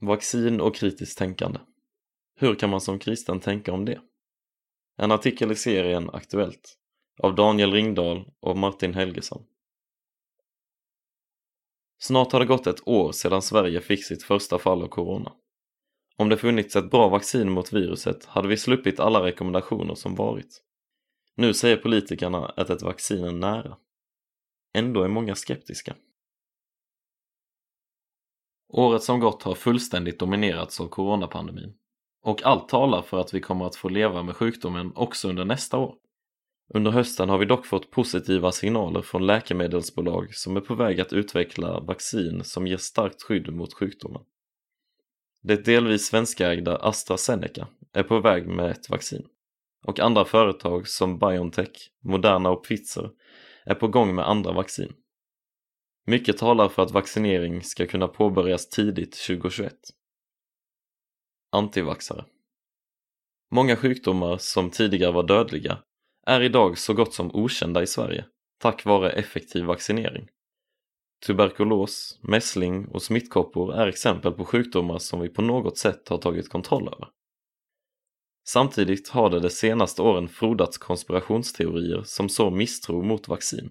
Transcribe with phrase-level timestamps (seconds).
[0.00, 1.58] Vaccin och kritiskt tänkande.
[2.36, 4.00] Hur kan man som kristen tänka om det?
[4.96, 6.74] En artikel i serien Aktuellt
[7.22, 9.42] av Daniel Ringdahl och Martin Helgesson.
[11.98, 15.32] Snart har det gått ett år sedan Sverige fick sitt första fall av corona.
[16.16, 20.62] Om det funnits ett bra vaccin mot viruset hade vi sluppit alla rekommendationer som varit.
[21.34, 23.76] Nu säger politikerna att ett vaccin är nära.
[24.74, 25.96] Ändå är många skeptiska.
[28.68, 31.74] Året som gått har fullständigt dominerats av coronapandemin.
[32.22, 35.78] Och allt talar för att vi kommer att få leva med sjukdomen också under nästa
[35.78, 35.94] år.
[36.74, 41.12] Under hösten har vi dock fått positiva signaler från läkemedelsbolag som är på väg att
[41.12, 44.22] utveckla vaccin som ger starkt skydd mot sjukdomen.
[45.42, 49.26] Det delvis svenskägda AstraZeneca är på väg med ett vaccin
[49.84, 53.10] och andra företag som Biontech, Moderna och Pfizer
[53.64, 54.92] är på gång med andra vaccin.
[56.08, 59.74] Mycket talar för att vaccinering ska kunna påbörjas tidigt 2021.
[61.52, 62.24] Antivaxare
[63.50, 65.82] Många sjukdomar som tidigare var dödliga
[66.26, 68.24] är idag så gott som okända i Sverige
[68.60, 70.28] tack vare effektiv vaccinering.
[71.26, 76.48] Tuberkulos, mässling och smittkoppor är exempel på sjukdomar som vi på något sätt har tagit
[76.48, 77.08] kontroll över.
[78.48, 83.70] Samtidigt har det de senaste åren frodats konspirationsteorier som så misstro mot vaccin.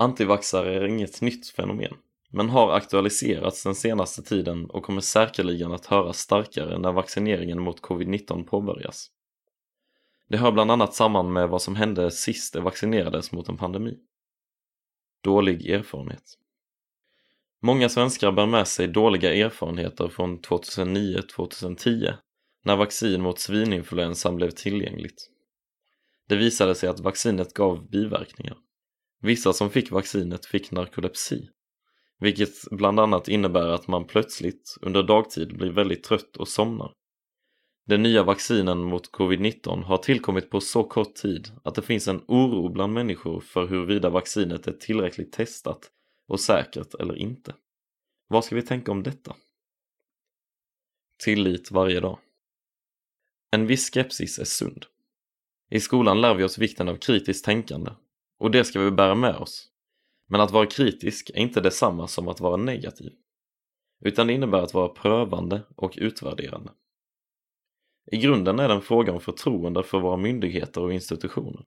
[0.00, 1.94] Antivaxare är inget nytt fenomen,
[2.30, 7.80] men har aktualiserats den senaste tiden och kommer säkerligen att höras starkare när vaccineringen mot
[7.80, 9.10] covid-19 påbörjas.
[10.28, 13.98] Det hör bland annat samman med vad som hände sist det vaccinerades mot en pandemi.
[15.22, 16.38] Dålig erfarenhet.
[17.62, 22.14] Många svenskar bär med sig dåliga erfarenheter från 2009-2010
[22.64, 25.30] när vaccin mot svininfluensan blev tillgängligt.
[26.28, 28.56] Det visade sig att vaccinet gav biverkningar.
[29.20, 31.48] Vissa som fick vaccinet fick narkolepsi,
[32.18, 36.92] vilket bland annat innebär att man plötsligt under dagtid blir väldigt trött och somnar.
[37.86, 42.24] Den nya vaccinen mot covid-19 har tillkommit på så kort tid att det finns en
[42.28, 45.90] oro bland människor för huruvida vaccinet är tillräckligt testat
[46.26, 47.54] och säkert eller inte.
[48.28, 49.36] Vad ska vi tänka om detta?
[51.24, 52.18] Tillit varje dag.
[53.50, 54.86] En viss skepsis är sund.
[55.70, 57.90] I skolan lär vi oss vikten av kritiskt tänkande
[58.38, 59.68] och det ska vi bära med oss.
[60.28, 63.12] Men att vara kritisk är inte detsamma som att vara negativ.
[64.04, 66.72] Utan det innebär att vara prövande och utvärderande.
[68.12, 71.64] I grunden är det en fråga om förtroende för våra myndigheter och institutioner.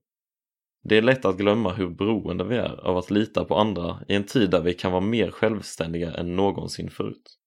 [0.84, 4.16] Det är lätt att glömma hur beroende vi är av att lita på andra i
[4.16, 7.38] en tid där vi kan vara mer självständiga än någonsin förut.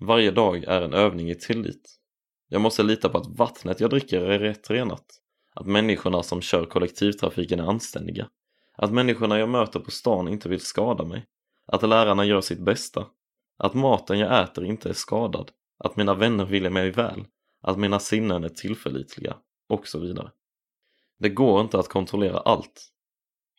[0.00, 1.98] Varje dag är en övning i tillit.
[2.48, 5.06] Jag måste lita på att vattnet jag dricker är rätt renat,
[5.54, 8.28] att människorna som kör kollektivtrafiken är anständiga,
[8.76, 11.26] att människorna jag möter på stan inte vill skada mig,
[11.66, 13.06] att lärarna gör sitt bästa,
[13.58, 17.24] att maten jag äter inte är skadad, att mina vänner vill mig väl,
[17.62, 19.36] att mina sinnen är tillförlitliga
[19.68, 20.30] och så vidare.
[21.18, 22.92] Det går inte att kontrollera allt.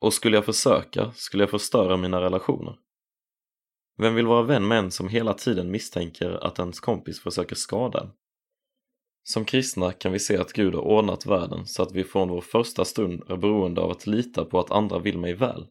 [0.02, 2.76] Och skulle jag försöka skulle jag förstöra mina relationer.
[3.98, 8.00] Vem vill vara vän med en som hela tiden misstänker att ens kompis försöker skada
[8.00, 8.12] en?
[9.30, 12.42] Som kristna kan vi se att Gud har ordnat världen så att vi från vår
[12.42, 15.68] första stund är beroende av att lita på att andra vill mig väl.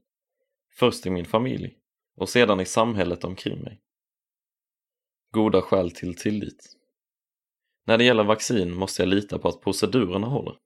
[0.74, 1.74] Först i min familj
[2.16, 3.80] och sedan i samhället omkring mig.
[5.32, 6.76] Goda skäl till tillit.
[7.86, 10.56] När det gäller vaccin måste jag lita på att procedurerna håller.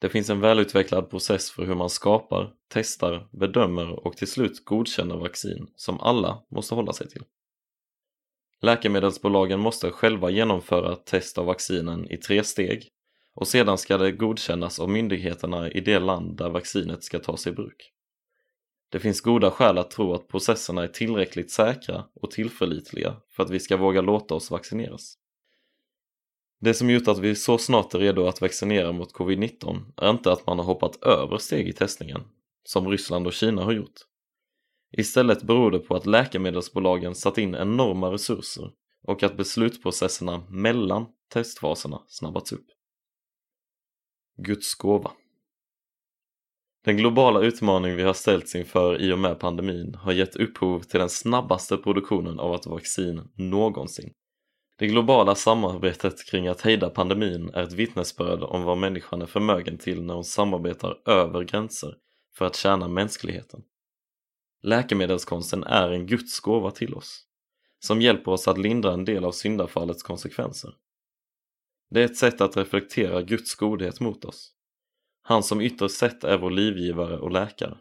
[0.00, 5.16] Det finns en välutvecklad process för hur man skapar, testar, bedömer och till slut godkänner
[5.16, 7.24] vaccin som alla måste hålla sig till.
[8.62, 12.88] Läkemedelsbolagen måste själva genomföra test av vaccinen i tre steg
[13.34, 17.52] och sedan ska det godkännas av myndigheterna i det land där vaccinet ska tas i
[17.52, 17.92] bruk.
[18.88, 23.50] Det finns goda skäl att tro att processerna är tillräckligt säkra och tillförlitliga för att
[23.50, 25.14] vi ska våga låta oss vaccineras.
[26.60, 30.32] Det som gjort att vi så snart är redo att vaccinera mot covid-19 är inte
[30.32, 32.22] att man har hoppat över steg i testningen,
[32.64, 34.09] som Ryssland och Kina har gjort.
[34.92, 38.70] Istället beror det på att läkemedelsbolagen satt in enorma resurser
[39.02, 42.66] och att beslutsprocesserna mellan testfaserna snabbats upp.
[44.36, 45.10] Guds gåva
[46.84, 51.00] Den globala utmaning vi har ställts inför i och med pandemin har gett upphov till
[51.00, 54.12] den snabbaste produktionen av ett vaccin någonsin.
[54.78, 59.78] Det globala samarbetet kring att hejda pandemin är ett vittnesbörd om vad människan är förmögen
[59.78, 61.94] till när hon samarbetar över gränser
[62.34, 63.62] för att tjäna mänskligheten.
[64.62, 67.24] Läkemedelskonsten är en Guds gåva till oss,
[67.78, 70.74] som hjälper oss att lindra en del av syndafallets konsekvenser.
[71.90, 74.52] Det är ett sätt att reflektera Guds godhet mot oss.
[75.22, 77.78] Han som ytterst sett är vår livgivare och läkare.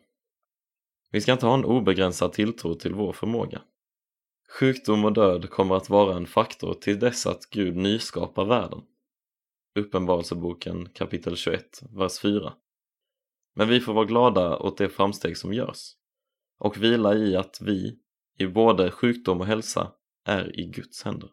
[1.11, 3.61] Vi ska inte ha en obegränsad tilltro till vår förmåga.
[4.59, 8.81] Sjukdom och död kommer att vara en faktor till dess att Gud nyskapar världen.
[9.79, 12.53] Uppenbarelseboken kapitel 21, vers 4.
[13.55, 15.95] Men vi får vara glada åt de framsteg som görs
[16.59, 17.99] och vila i att vi,
[18.39, 19.91] i både sjukdom och hälsa,
[20.25, 21.29] är i Guds händer.